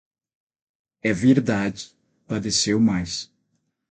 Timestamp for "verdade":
1.13-1.91